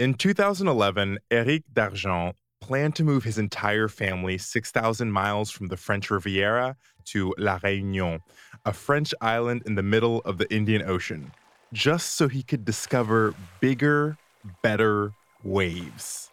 [0.00, 6.10] In 2011, Eric Dargent planned to move his entire family 6,000 miles from the French
[6.10, 6.74] Riviera
[7.04, 8.18] to La Réunion,
[8.64, 11.30] a French island in the middle of the Indian Ocean,
[11.72, 14.16] just so he could discover bigger,
[14.64, 15.12] better
[15.44, 16.28] waves.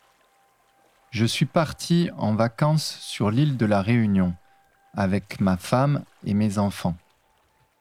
[1.12, 4.34] Je suis parti en vacances sur l'île de la Réunion
[4.98, 6.98] avec ma femme et mes enfants.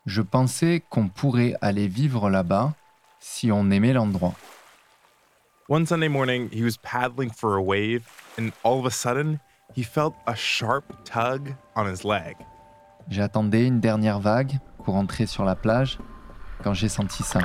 [0.04, 2.74] Je pensais qu'on pourrait aller vivre là-bas
[3.18, 4.34] si on aimait l'endroit.
[5.70, 8.04] One Sunday morning, he was paddling for a wave,
[8.36, 9.38] and all of a sudden,
[9.72, 12.34] he felt a sharp tug on his leg.
[13.08, 16.00] J'attendais une dernière vague pour entrer sur la plage
[16.64, 17.42] quand j'ai senti ça.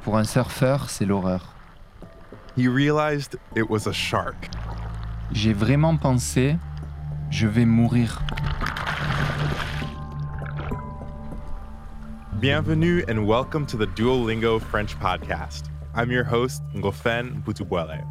[0.00, 1.56] Pour un surfeur, c'est l'horreur.
[2.56, 4.48] He realized it was a shark.
[5.32, 6.56] J'ai vraiment pensé,
[7.28, 8.22] je vais mourir.
[12.42, 15.68] Bienvenue and welcome to the Duolingo French podcast.
[15.94, 18.04] I'm your host, Ngofen Butubuele.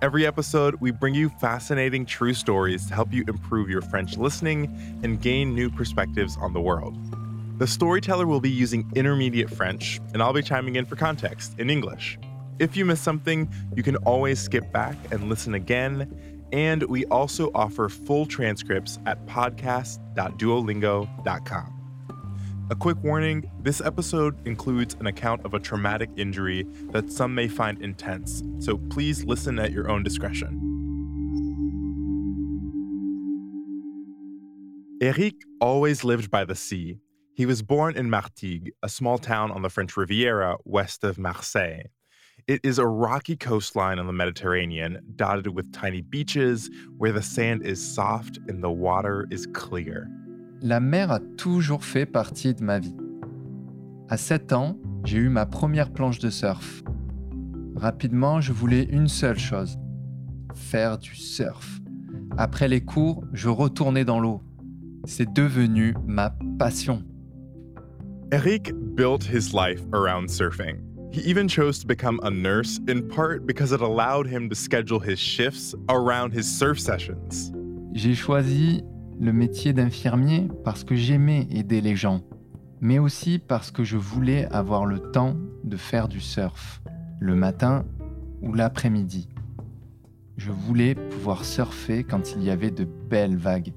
[0.00, 4.66] Every episode, we bring you fascinating true stories to help you improve your French listening
[5.02, 6.96] and gain new perspectives on the world.
[7.58, 11.68] The storyteller will be using intermediate French, and I'll be chiming in for context in
[11.68, 12.20] English.
[12.60, 16.48] If you miss something, you can always skip back and listen again.
[16.52, 21.81] And we also offer full transcripts at podcast.duolingo.com.
[22.72, 27.46] A quick warning this episode includes an account of a traumatic injury that some may
[27.46, 30.58] find intense, so please listen at your own discretion.
[35.02, 36.96] Eric always lived by the sea.
[37.34, 41.82] He was born in Martigues, a small town on the French Riviera west of Marseille.
[42.46, 47.66] It is a rocky coastline on the Mediterranean, dotted with tiny beaches where the sand
[47.66, 50.08] is soft and the water is clear.
[50.64, 52.94] La mer a toujours fait partie de ma vie.
[54.08, 56.84] À 7 ans, j'ai eu ma première planche de surf.
[57.74, 59.76] Rapidement, je voulais une seule chose,
[60.54, 61.80] faire du surf.
[62.38, 64.40] Après les cours, je retournais dans l'eau.
[65.04, 67.02] C'est devenu ma passion.
[68.30, 70.76] Eric built his life around surfing.
[71.10, 75.00] He even chose to become a nurse in part because it allowed him to schedule
[75.00, 77.50] his shifts around his surf sessions.
[77.94, 78.84] J'ai choisi
[79.20, 82.22] le métier d'infirmier parce que j'aimais aider les gens,
[82.80, 86.82] mais aussi parce que je voulais avoir le temps de faire du surf,
[87.20, 87.84] le matin
[88.40, 89.28] ou l'après-midi.
[90.36, 93.72] Je voulais pouvoir surfer quand il y avait de belles vagues.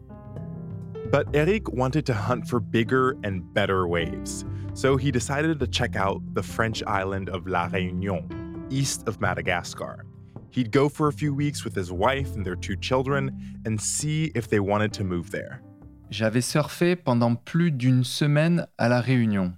[1.11, 5.95] But Eric wanted to hunt for bigger and better waves, so he decided to check
[5.95, 8.27] out the French island of La Réunion,
[8.71, 10.05] east of Madagascar.
[10.55, 13.31] He'd go for a few weeks with his wife and their two children
[13.65, 15.61] and see if they wanted to move there.
[16.09, 19.57] J'avais surfé pendant plus d'une semaine à La Réunion.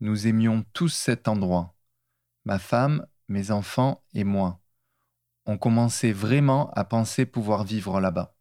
[0.00, 1.76] Nous aimions tous cet endroit.
[2.44, 4.58] Ma femme, mes enfants et moi.
[5.46, 8.34] On commençait vraiment à penser pouvoir vivre là-bas.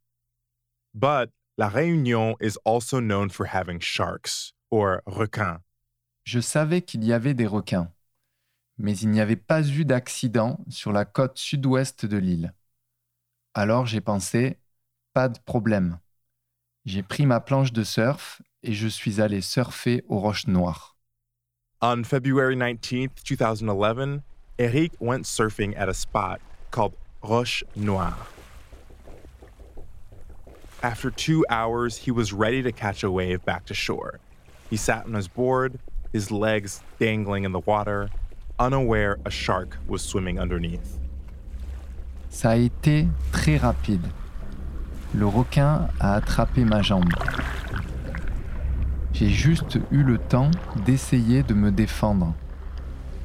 [0.95, 5.59] But La Réunion is also known for having sharks, or requins.
[6.23, 7.91] Je savais qu'il y avait des requins
[8.79, 12.53] mais il n'y avait pas eu d'accident sur la côte sud-ouest de l'île.
[13.53, 14.57] Alors j'ai pensé,
[15.13, 15.99] pas de problème.
[16.85, 20.95] J'ai pris ma planche de surf et je suis allé surfer aux roches noires.
[21.81, 24.21] On February 19, 2011,
[24.57, 26.39] Eric went surfing at a spot
[26.71, 28.27] called Roche Noire.
[30.81, 34.19] After two hours, he was ready to catch a wave back to shore.
[34.69, 35.79] He sat on his board,
[36.13, 38.09] his legs dangling in the water,
[38.59, 40.99] unaware a shark was swimming underneath.
[42.29, 44.05] Ça a été très rapide.
[45.15, 47.09] Le requin a attrapé ma jambe.
[49.13, 50.51] J'ai juste eu le temps
[50.85, 52.35] d'essayer de me défendre.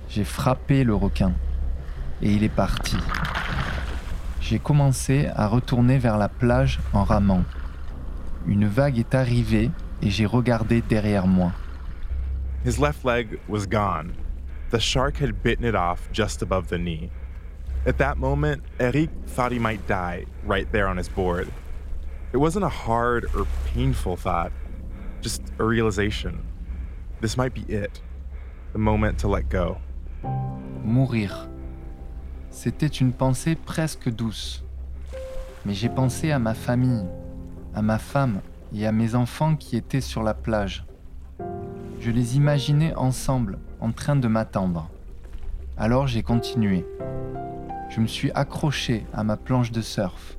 [0.09, 1.33] J'ai frappé le requin
[2.23, 2.97] et il est parti.
[4.41, 7.44] J'ai commencé à retourner vers la plage en ramant.
[8.47, 9.71] Une vague est arrivée
[10.03, 11.53] et j'ai regardé derrière moi.
[12.65, 14.12] His left leg was gone,
[14.75, 17.09] the shark had bitten it off just above the knee.
[17.87, 21.47] At that moment, Eric thought he might die right there on his board.
[22.32, 24.50] It wasn't a hard or painful thought,
[25.21, 26.44] just a realization.
[27.21, 28.03] This might be it,
[28.73, 29.79] the moment to let go.
[30.82, 31.49] Mourir.
[32.50, 34.65] C'était une pensée presque douce.
[35.65, 37.06] Mais j'ai pensé à ma famille,
[37.77, 38.41] à ma femme
[38.75, 40.85] et à mes enfants qui étaient sur la plage.
[42.05, 44.91] Je les imaginais ensemble, en train de m'attendre.
[45.79, 46.85] Alors j'ai continué.
[47.89, 50.37] Je me suis accroché à ma planche de surf.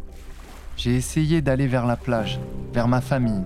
[0.77, 2.39] J'ai essayé d'aller vers la plage,
[2.71, 3.43] vers ma famille.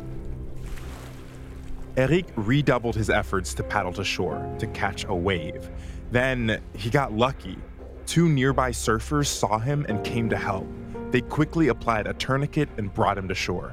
[1.95, 5.69] Eric redoubled his efforts to paddle to shore to catch a wave.
[6.11, 7.57] Then he got lucky.
[8.05, 10.67] Two nearby surfers saw him and came to help.
[11.11, 13.71] They quickly applied a tourniquet and brought him to shore.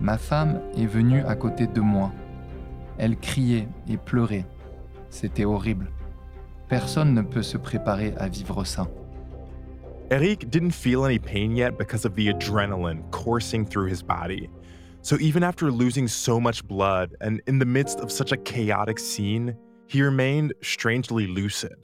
[0.00, 2.10] Ma femme est venue à côté de moi.
[2.98, 4.46] Elle criait et pleurait.
[5.10, 5.90] C'était horrible.
[6.68, 8.88] Personne ne peut se préparer à vivre ça.
[10.10, 14.48] Eric didn't feel any pain yet because of the adrenaline coursing through his body.
[15.02, 18.98] So even after losing so much blood and in the midst of such a chaotic
[18.98, 19.54] scene,
[19.86, 21.76] he remained strangely lucid.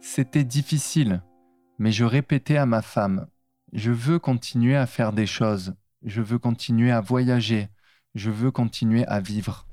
[0.00, 1.22] C'était difficile,
[1.78, 3.26] mais je répétais à ma femme,
[3.72, 7.68] je veux continuer à faire des choses, je veux continuer à voyager,
[8.16, 9.66] je veux continuer à vivre.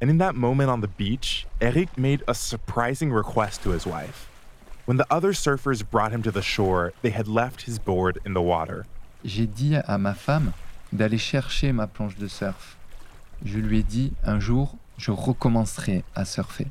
[0.00, 4.28] And in that moment on the beach, Eric made a surprising request to his wife.
[4.86, 8.32] When the other surfers brought him to the shore, they had left his board in
[8.32, 8.86] the water.
[9.24, 10.54] J'ai dit à ma femme
[10.90, 12.76] d'aller chercher ma planche de surf.
[13.44, 16.68] Je lui ai dit un jour, je recommencerai à surfer.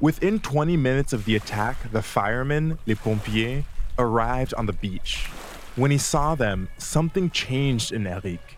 [0.00, 3.64] Within 20 minutes of the attack, the firemen, les pompiers,
[3.98, 5.30] arrived on the beach.
[5.76, 8.56] When he saw them, something changed in Eric.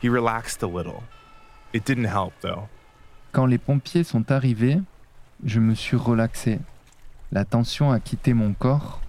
[0.00, 1.02] He relaxed a little.
[1.72, 2.68] It didn't help, though.
[3.32, 4.80] Quand les pompiers sont arrivés,
[5.44, 6.60] je me suis relaxé.
[7.32, 9.00] La tension a quitté mon corps.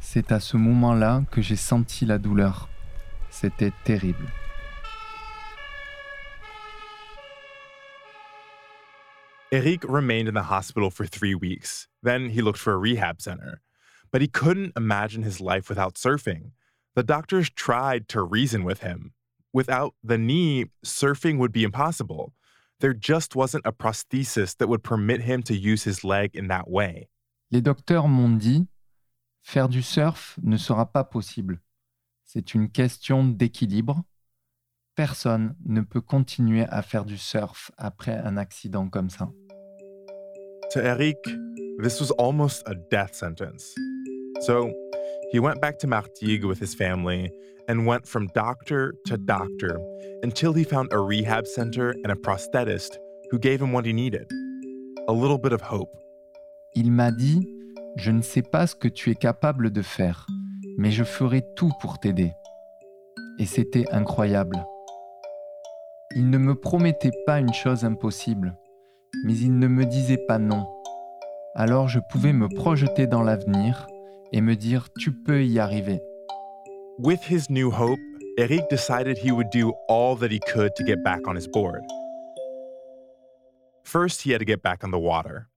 [0.00, 2.68] C'est à ce moment-là que j'ai senti la douleur.
[3.30, 4.26] C'était terrible.
[9.52, 11.86] Eric remained in the hospital for three weeks.
[12.02, 13.60] Then he looked for a rehab center.
[14.10, 16.52] But he couldn't imagine his life without surfing.
[16.94, 19.12] The doctors tried to reason with him.
[19.52, 22.32] Without the knee, surfing would be impossible.
[22.80, 26.68] There just wasn't a prosthesis that would permit him to use his leg in that
[26.68, 27.08] way.
[27.50, 28.66] Les docteurs m'ont dit,
[29.42, 31.60] faire du surf ne sera pas possible.
[32.24, 34.02] C'est une question d'équilibre.
[34.94, 39.30] Personne ne peut continuer à faire du surf après un accident comme ça.
[40.72, 41.18] To Eric,
[41.82, 43.74] this was almost a death sentence.
[44.40, 44.72] So
[45.30, 47.30] he went back to Martigues with his family
[47.68, 49.78] and went from doctor to doctor
[50.22, 52.98] until he found a rehab center and a prosthetist
[53.30, 54.30] who gave him what he needed
[55.08, 55.90] a little bit of hope.
[56.74, 57.46] Il m'a dit,
[57.96, 60.26] je ne sais pas ce que tu es capable de faire,
[60.78, 62.32] mais je ferai tout pour t'aider.
[63.38, 64.64] Et c'était incroyable.
[66.14, 68.56] Il ne me promettait pas une chose impossible,
[69.24, 70.66] mais il ne me disait pas non.
[71.54, 73.86] Alors je pouvais me projeter dans l'avenir
[74.32, 76.00] et me dire tu peux y arriver.
[77.04, 77.98] With his new hope,
[78.38, 81.82] Eric decided he would do all that he could to get back on his board.
[83.82, 85.48] First, he had to get back on the water.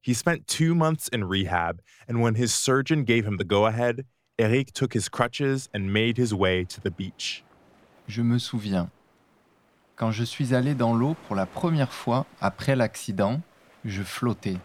[0.00, 4.06] He spent two months in rehab, and when his surgeon gave him the go ahead,
[4.38, 7.44] Eric took his crutches and made his way to the beach.
[8.08, 8.88] Je me souviens.
[9.96, 13.42] Quand je suis allé dans l'eau pour la première fois après l'accident,
[13.84, 14.56] je flottais.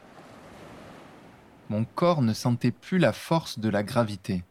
[1.68, 4.46] Mon corps ne sentait plus la force de la gravité.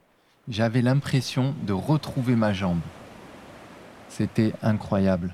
[0.47, 2.81] J'avais l'impression de retrouver ma jambe.
[4.09, 5.33] C'était incroyable.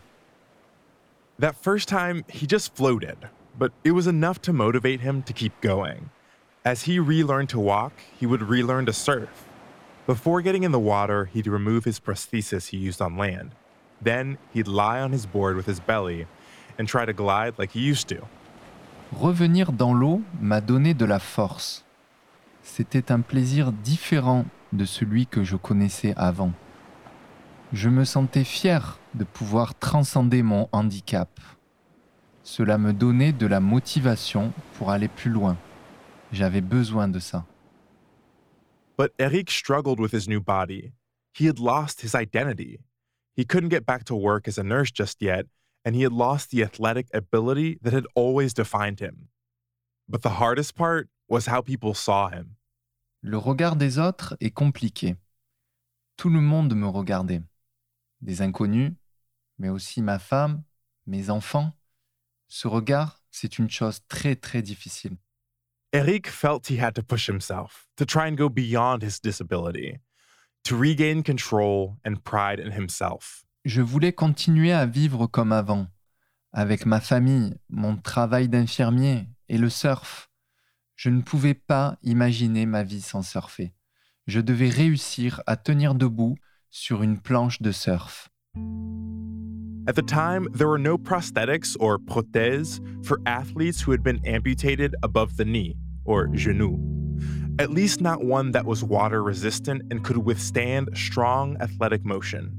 [1.38, 5.60] That first time, he just floated, but it was enough to motivate him to keep
[5.62, 6.10] going.
[6.63, 9.46] As he relearned to walk, he would relearn to surf.
[10.08, 13.52] Before getting in the water, he'd remove his prosthesis he used on land.
[14.02, 16.25] Then he'd lie on his board with his belly
[16.78, 18.22] and try to glide like he used to.
[19.12, 21.83] Revenir dans l'eau m'a donné de la force.
[22.64, 26.54] C'était un plaisir différent de celui que je connaissais avant.
[27.73, 31.30] Je me sentais fier de pouvoir transcender mon handicap.
[32.44, 35.57] Cela me donnait de la motivation pour aller plus loin.
[36.31, 37.45] J'avais besoin de ça.
[38.97, 40.92] But Eric struggled with his new body.
[41.33, 42.80] He had lost his identity.
[43.35, 45.45] He couldn't get back to work as a nurse just yet,
[45.85, 49.30] and he had lost the athletic ability that had always defined him.
[50.09, 52.57] But the hardest part was how people saw him.
[53.21, 55.16] Le regard des autres est compliqué.
[56.18, 57.44] Tout le monde me regardait.
[58.21, 58.94] Des inconnus,
[59.59, 60.63] mais aussi ma femme,
[61.06, 61.71] mes enfants.
[62.47, 65.18] Ce regard, c'est une chose très très difficile.
[65.94, 69.99] Eric felt he had to push himself to try and go beyond his disability,
[70.63, 73.45] to regain control and pride in himself.
[73.66, 75.85] Je voulais continuer à vivre comme avant,
[76.54, 80.31] avec ma famille, mon travail d'infirmier et le surf.
[81.04, 83.74] Je ne pouvais pas imaginer ma vie sans surfer.
[84.28, 86.36] Je devais réussir à tenir debout
[86.70, 88.30] sur une planche de surf.
[89.88, 94.96] At the time, there were no prosthetics or prothèses for athletes who had been amputated
[95.02, 96.78] above the knee, or genou.
[97.58, 102.52] At least not one that was water resistant and could withstand strong athletic motion.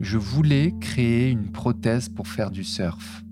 [0.00, 3.22] Je voulais créer une prothèse pour faire du surf.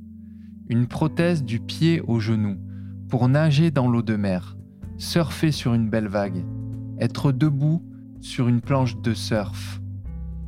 [0.69, 2.59] une prothèse du pied au genou
[3.09, 4.57] pour nager dans l'eau de mer,
[4.99, 6.45] surfer sur une belle vague,
[7.01, 7.83] être debout
[8.21, 9.81] sur une planche de surf,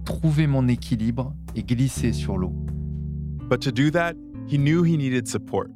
[0.05, 2.55] trouver mon équilibre et glisser sur l'eau.
[3.49, 4.15] But to do that,
[4.49, 5.71] he knew he needed support.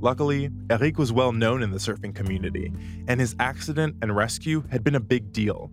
[0.00, 2.72] Luckily, Eric was well known in the surfing community,
[3.08, 5.70] and his accident and rescue had been a big deal.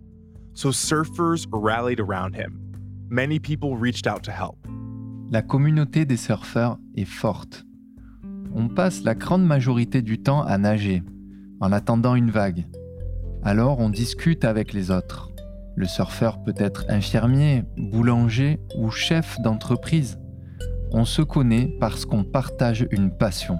[0.54, 2.60] So surfers rallied around him.
[3.08, 4.56] Many people reached out to help.
[5.32, 7.64] La communauté des surfeurs est forte.
[8.54, 11.02] On passe la grande majorité du temps à nager,
[11.60, 12.66] en attendant une vague.
[13.42, 15.30] Alors on discute avec les autres.
[15.76, 20.18] Le surfeur peut être infirmier, boulanger ou chef d'entreprise.
[20.92, 23.58] On se connaît parce qu'on partage une passion.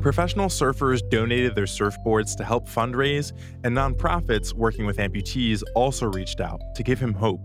[0.00, 3.32] Professional surfers donated their surfboards to help fundraise,
[3.64, 7.40] and nonprofits working with amputees also reached out to give him hope.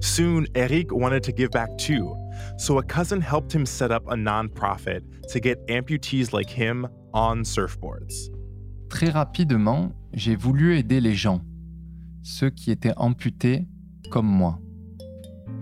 [0.00, 2.16] Soon, Eric wanted to give back too,
[2.56, 7.42] so a cousin helped him set up a nonprofit to get amputees like him on
[7.44, 8.30] surfboards.
[8.88, 11.42] Très rapidement, j'ai voulu aider les gens,
[12.22, 13.66] ceux qui étaient amputés
[14.10, 14.58] comme moi.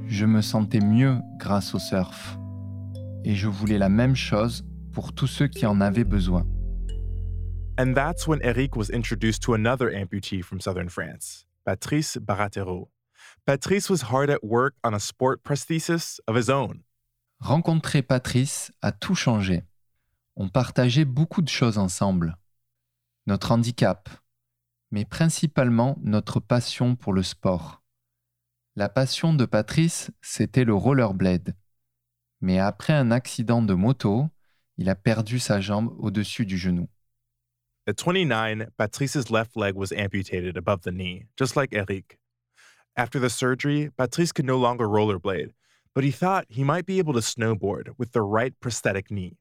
[0.07, 2.39] Je me sentais mieux grâce au surf.
[3.25, 6.47] Et je voulais la même chose pour tous ceux qui en avaient besoin.
[7.79, 12.89] And that's when Eric was introduced to another amputee from southern France, Patrice Baratero.
[13.49, 16.83] Patrice was hard at work on a sport prosthesis of his own.
[17.41, 19.63] Rencontrer Patrice a tout changé.
[20.37, 22.37] On partageait beaucoup de choses ensemble.
[23.27, 24.11] Notre handicap,
[24.91, 27.83] mais principalement notre passion pour le sport.
[28.77, 31.57] La passion de Patrice, c'était le rollerblade.
[32.43, 34.29] Mais après un accident de moto,
[34.77, 36.87] il a perdu sa jambe au-dessus du genou.
[37.87, 42.18] At 29, Patrice's left leg was amputated above the knee, just like Eric.
[42.99, 45.53] After the surgery, Patrice could no longer rollerblade,
[45.95, 49.37] but he thought he might be able to snowboard with the right prosthetic knee.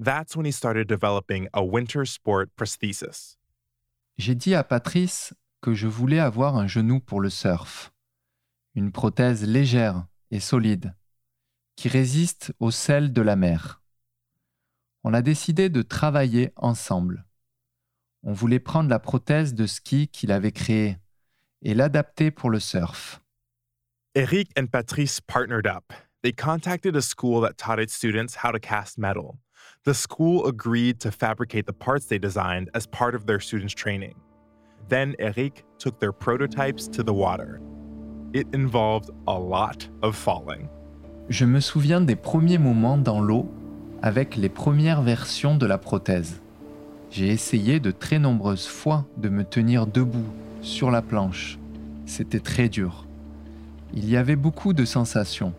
[0.00, 3.36] That's when he started developing a winter sport prosthesis.
[4.18, 7.92] J'ai dit à Patrice que je voulais avoir un genou pour le surf.
[8.74, 10.92] Une prothèse légère et solide,
[11.76, 13.80] qui résiste au sel de la mer.
[15.04, 17.26] On a décidé de travailler ensemble.
[18.24, 20.98] On voulait prendre la prothèse de ski qu'il avait créée
[21.62, 23.20] et l'adapter pour le surf.
[24.14, 25.92] Eric and Patrice partnered up.
[26.22, 29.38] They contacted a school that taught its students how to cast metal.
[29.84, 34.14] The school agreed to fabricate the parts they designed as part of their students' training.
[34.88, 37.60] Then Eric took their prototypes to the water.
[38.32, 40.68] It involved a lot of falling.
[41.28, 43.48] Je me souviens des premiers moments dans l'eau
[44.02, 46.40] avec les premières versions de la prothèse.
[47.10, 50.26] J'ai essayé de très nombreuses fois de me tenir debout
[50.60, 51.58] sur la planche.
[52.06, 53.06] C'était très dur.
[53.94, 55.54] Il y avait beaucoup de sensations,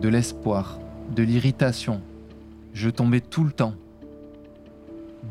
[0.00, 0.78] de l'espoir,
[1.14, 2.00] de l'irritation.
[2.72, 3.74] Je tombais tout le temps.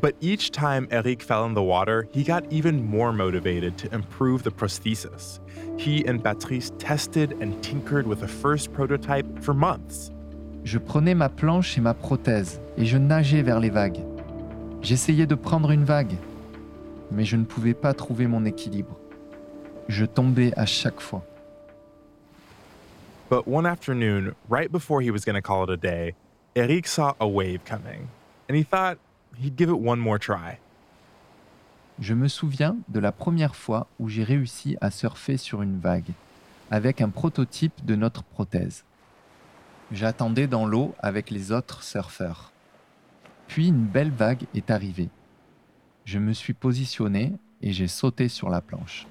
[0.02, 4.44] But each time Eric fell in the water, he got even more motivated to improve
[4.44, 5.40] the prosthesis.
[5.78, 10.12] He and Patrice tested and tinkered with the first prototype for months.
[10.64, 14.04] Je prenais ma planche et ma prothèse et je nageais vers les vagues.
[14.82, 16.16] J'essayais de prendre une vague,
[17.12, 18.98] mais je ne pouvais pas trouver mon équilibre.
[19.88, 21.26] Je tombais à chaque fois.
[23.30, 26.16] But one afternoon, right before he was going to call it a day,
[26.56, 28.08] Eric saw a wave coming,
[28.50, 28.98] and he thought
[29.38, 30.60] he'd give it one more try.
[32.00, 36.12] Je me souviens de la première fois où j'ai réussi à surfer sur une vague,
[36.72, 38.86] avec un prototype de notre prothèse.
[39.92, 42.52] J'attendais dans l'eau avec les autres surfeurs.
[43.48, 45.10] Puis une belle vague est arrivée.
[46.08, 49.06] Je me suis positionné et j'ai sauté sur la planche.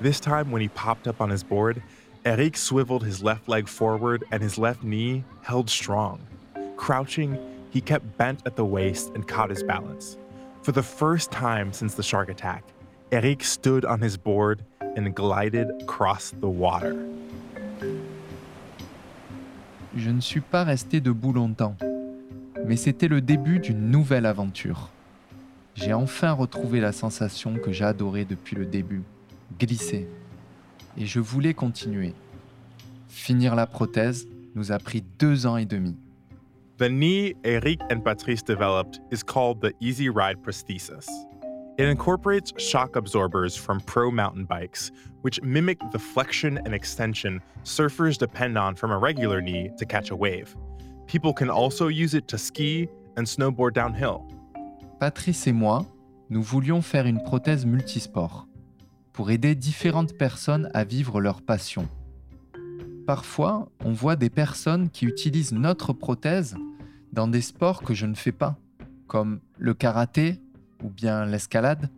[0.00, 1.82] This time, when he popped up on his board,
[2.24, 6.20] Eric swiveled his left leg forward and his left knee held strong.
[6.78, 7.36] Crouching,
[7.70, 10.16] he kept bent at the waist and caught his balance.
[10.62, 12.64] For the first time since the shark attack,
[13.12, 16.94] Eric stood on his board and glided across the water.
[19.94, 21.76] Je ne suis pas resté debout longtemps,
[22.66, 24.90] mais c'était le début d'une nouvelle aventure.
[25.74, 29.02] J'ai enfin retrouvé la sensation que j'adorais depuis le début,
[29.58, 30.06] glisser.
[30.96, 32.14] Et je voulais continuer.
[33.08, 35.96] Finir la prothèse nous a pris deux ans et demi.
[36.78, 41.06] The knee Eric and Patrice developed is called the Easy Ride Prosthesis.
[41.78, 44.90] It incorporates shock absorbers from pro mountain bikes,
[45.22, 50.10] which mimic the flexion and extension surfers depend on from a regular knee to catch
[50.10, 50.54] a wave.
[51.12, 52.88] People can also use it to ski
[53.18, 54.22] and snowboard downhill.
[54.98, 55.84] Patrice et moi,
[56.30, 58.46] nous voulions faire une prothèse multisport
[59.12, 61.86] pour aider différentes personnes à vivre leur passion.
[63.06, 66.56] Parfois, on voit des personnes qui utilisent notre prothèse
[67.12, 68.56] dans des sports que je ne fais pas,
[69.06, 70.40] comme le karaté
[70.82, 71.90] ou bien l'escalade.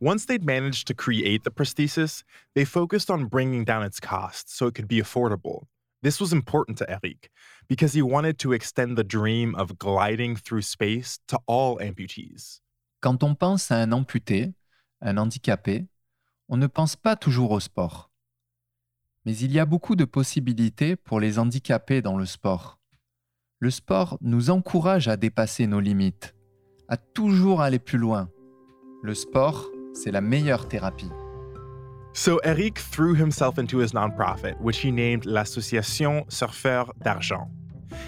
[0.00, 2.22] Once they'd managed to create the prosthesis,
[2.54, 5.64] they focused on bringing down its cost so it could be affordable.
[6.02, 7.30] This was important to Eric
[7.68, 12.60] because he wanted to extend the dream of gliding through space to all amputees.
[13.00, 14.54] Quand on pense à un amputé,
[15.00, 15.88] un handicapé,
[16.48, 18.10] on ne pense pas toujours au sport.
[19.24, 22.78] Mais il y a beaucoup de possibilités pour les handicapés dans le sport.
[23.58, 26.34] Le sport nous encourage à dépasser nos limites,
[26.88, 28.30] à toujours aller plus loin.
[29.02, 31.10] Le sport, c'est la meilleure thérapie.
[32.18, 37.46] So Eric threw himself into his nonprofit, which he named l'Association Surfeurs d'Argent.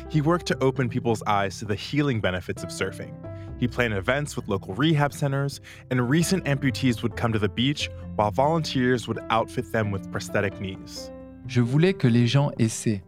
[0.08, 3.14] He worked to open people's eyes to the healing benefits of surfing.
[3.60, 5.60] He planned events with local rehab centers,
[5.92, 10.60] and recent amputees would come to the beach while volunteers would outfit them with prosthetic
[10.60, 11.12] knees.
[11.46, 13.04] Je voulais que les gens essaient,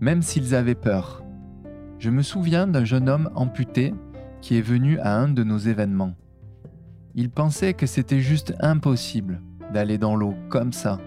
[0.00, 1.22] même s'ils avaient peur.
[1.98, 3.92] Je me souviens d'un jeune homme amputé
[4.40, 6.14] qui est venu à un de nos événements.
[7.14, 10.98] Il pensait que c'était juste impossible d'aller dans l'eau comme ça.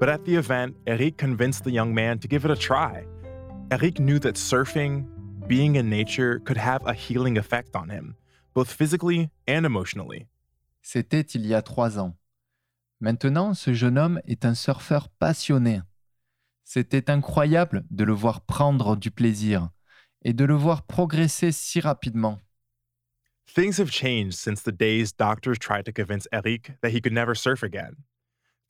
[0.00, 3.06] But at the event, Eric convinced the young man to give it a try.
[3.70, 5.04] Eric knew that surfing,
[5.46, 8.16] being in nature, could have a healing effect on him,
[8.54, 10.26] both physically and emotionally.
[10.82, 12.14] C'était il y a trois ans.
[13.00, 15.80] Maintenant, ce jeune homme est un surfeur passionné.
[16.64, 19.70] C'était incroyable de le voir prendre du plaisir
[20.22, 22.38] et de le voir progresser si rapidement.
[23.46, 27.34] Things have changed since the days doctors tried to convince Eric that he could never
[27.34, 27.96] surf again.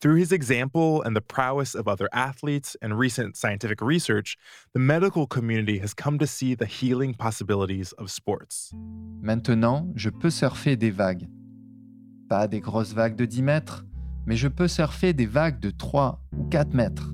[0.01, 4.37] Through his example and the prowess of other athletes and recent scientific research,
[4.73, 8.71] the medical community has come to see the healing possibilities of sports.
[9.21, 11.27] Maintenant, je peux surfer des vagues.
[12.29, 13.85] Pas des grosses vagues de 10 mètres,
[14.27, 17.13] mais je peux surfer des vagues de 3 ou 4 mètres.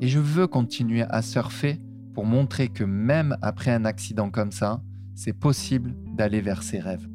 [0.00, 1.80] Et je veux continuer à surfer
[2.14, 4.80] pour montrer que même après un accident comme ça,
[5.16, 7.08] c'est possible d'aller vers ses rêves.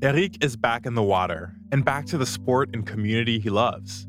[0.00, 4.06] Eric is back in the water and back to the sport and community he loves.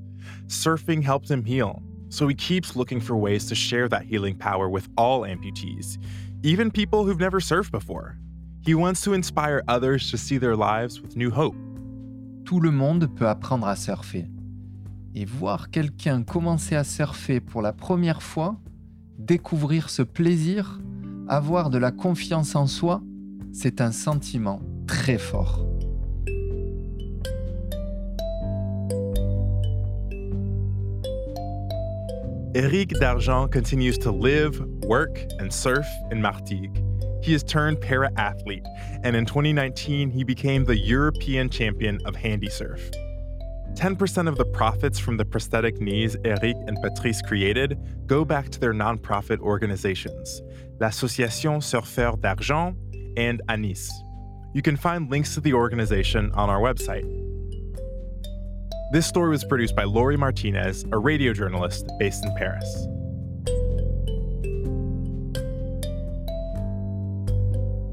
[0.48, 4.70] Surfing helped him heal, so he keeps looking for ways to share that healing power
[4.70, 5.98] with all amputees,
[6.44, 8.18] even people who've never surfed before.
[8.64, 11.56] He wants to inspire others to see their lives with new hope.
[12.46, 14.28] Tout le monde peut apprendre à surfer.
[15.14, 18.58] Et voir quelqu'un commencer à surfer pour la première fois,
[19.18, 20.80] découvrir ce plaisir,
[21.28, 23.02] avoir de la confiance en soi,
[23.52, 25.66] c'est un sentiment très fort.
[32.54, 36.78] Eric Dargent continues to live, work, and surf in Martigues.
[37.24, 38.66] He has turned para athlete,
[39.04, 42.92] and in 2019, he became the European champion of handy surf.
[43.76, 48.60] 10% of the profits from the prosthetic knees Eric and Patrice created go back to
[48.60, 50.42] their nonprofit organizations,
[50.80, 52.76] l'Association Surfeurs d'Argent
[53.18, 53.90] and Anis.
[54.54, 57.08] You can find links to the organization on our website.
[58.92, 62.88] This story was produced by Laurie Martinez, a radio journalist based in Paris.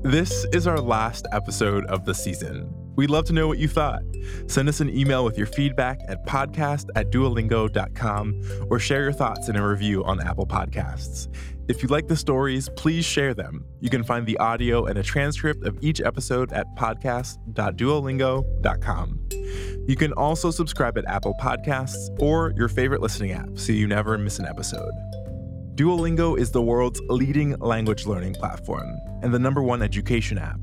[0.02, 2.77] This is our last episode of the season.
[2.98, 4.02] We'd love to know what you thought.
[4.48, 9.48] Send us an email with your feedback at podcast at duolingo.com or share your thoughts
[9.48, 11.32] in a review on Apple Podcasts.
[11.68, 13.64] If you like the stories, please share them.
[13.78, 19.28] You can find the audio and a transcript of each episode at podcast.duolingo.com.
[19.86, 24.18] You can also subscribe at Apple Podcasts or your favorite listening app so you never
[24.18, 24.90] miss an episode.
[25.76, 30.58] Duolingo is the world's leading language learning platform and the number one education app.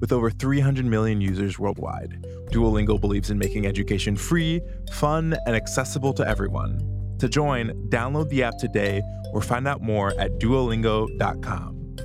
[0.00, 4.60] With over 300 million users worldwide, Duolingo believes in making education free,
[4.92, 7.16] fun, and accessible to everyone.
[7.18, 9.00] To join, download the app today
[9.32, 11.96] or find out more at duolingo.com.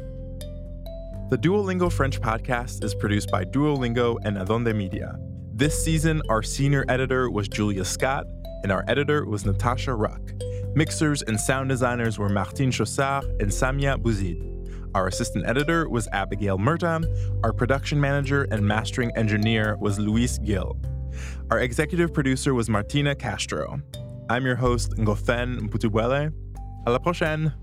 [1.30, 5.17] The Duolingo French podcast is produced by Duolingo and Adonde Media.
[5.54, 8.25] This season, our senior editor was Julia Scott,
[8.63, 10.21] and our editor was Natasha Ruck.
[10.75, 14.51] Mixers and sound designers were Martine Chaussard and Samia Bouzid.
[14.93, 17.06] Our assistant editor was Abigail Murta.
[17.43, 20.77] Our production manager and mastering engineer was Luis Gill.
[21.49, 23.82] Our executive producer was Martina Castro.
[24.30, 26.34] I'm your host, Ngofen Mputubuele.
[26.86, 27.54] À la prochaine!